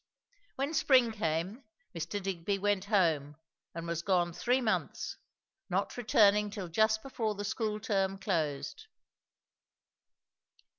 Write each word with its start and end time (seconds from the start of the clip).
When 0.55 0.73
spring 0.73 1.11
came, 1.11 1.63
Mr. 1.95 2.19
Digby 2.19 2.57
went 2.57 2.85
home, 2.85 3.37
and 3.75 3.85
was 3.85 4.01
gone 4.01 4.33
three 4.33 4.59
months; 4.59 5.17
not 5.69 5.95
returning 5.95 6.49
till 6.49 6.69
just 6.69 7.03
before 7.03 7.35
the 7.35 7.45
school 7.45 7.79
term 7.79 8.17
closed. 8.17 8.87